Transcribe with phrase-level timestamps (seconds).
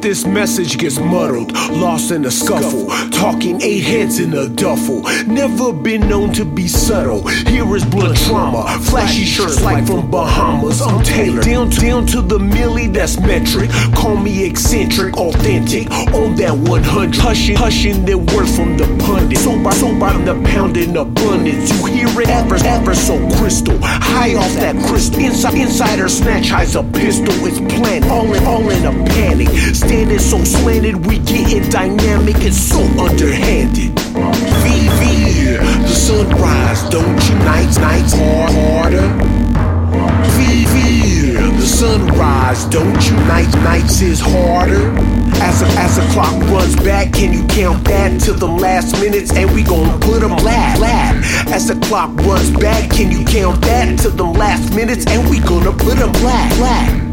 [0.00, 2.86] this message gets muddled, lost in a scuffle.
[3.10, 5.02] Talking eight heads in a duffel.
[5.26, 7.26] Never been known to be subtle.
[7.26, 8.78] Here is blood trauma.
[8.82, 10.80] Flashy shirts like from Bahamas.
[10.80, 13.70] I'm tailored down, down to the milli, that's metric.
[13.94, 15.90] Call me eccentric, authentic.
[16.14, 17.16] On that 100.
[17.16, 19.38] Hushing, hushing the words from the pundit.
[19.38, 21.70] So by, so by the pound in abundance.
[21.80, 23.78] You hear it ever, ever so crystal.
[23.82, 25.20] High off that crystal.
[25.20, 27.34] Inside, insider snatch hides a pistol.
[27.46, 28.04] It's planned.
[28.06, 29.31] All in, all in a panic.
[30.62, 33.90] Slanted, we getting dynamic and so underhanded.
[34.62, 39.08] VV, the sunrise, don't you nights, nights hard, harder.
[40.38, 44.96] VV, the sunrise, don't you nights, nights is harder.
[45.42, 49.32] As the, as the clock runs back, can you count that to the last minutes?
[49.32, 51.16] And we gon' put them flat, flat.
[51.48, 55.06] As the clock runs back, can you count that to the last minutes?
[55.08, 57.12] And we gonna put them flat, flat.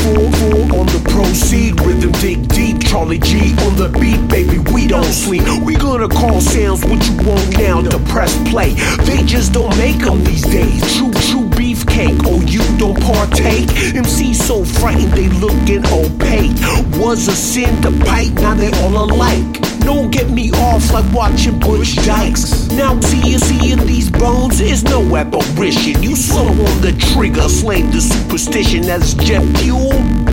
[0.00, 2.69] Full, full on the proceed, rhythm dig deep.
[2.90, 5.44] Charlie G on the beat, baby, we don't sleep.
[5.62, 8.74] We gonna call sounds what you want now to press play.
[9.04, 10.96] They just don't make them these days.
[10.96, 11.49] True, true
[11.90, 13.68] beefcake, oh, you don't partake.
[13.94, 16.56] MC so frightened, they looking opaque.
[16.98, 19.60] Was a sin to bite, now they all alike.
[19.80, 22.70] Don't get me off like watching Butch Dykes.
[22.72, 26.02] Now seeing, seeing these bones is no apparition.
[26.02, 29.90] You slow on the trigger, slave the superstition as jet fuel.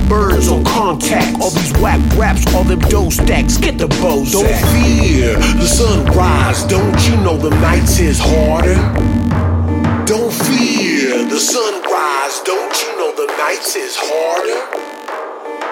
[0.08, 3.58] Birds on contact, all these whack raps, all them dough stacks.
[3.58, 4.32] Get the bows.
[4.32, 6.64] Don't fear the sunrise.
[6.66, 8.76] Don't you know the nights is harder?
[10.06, 12.42] Don't fear the sunrise.
[12.44, 14.60] Don't you know the nights is harder?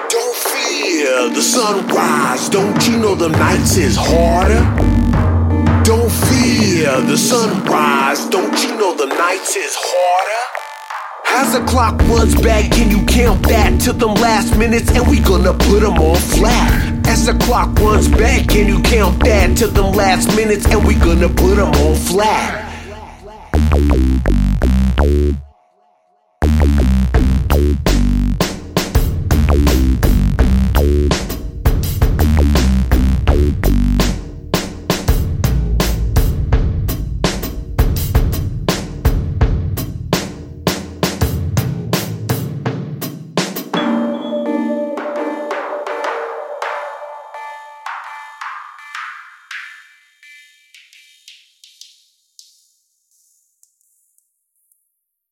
[0.09, 2.47] Don't fear the sunrise.
[2.49, 4.63] Don't you know the nights is harder?
[5.83, 8.25] Don't fear the sunrise.
[8.29, 10.61] Don't you know the nights is harder?
[11.27, 14.89] As the clock runs back, can you count that to them last minutes?
[14.91, 17.07] And we gonna put them on flat.
[17.07, 20.65] As the clock runs back, can you count that to them last minutes?
[20.67, 22.64] And we gonna put them on flat.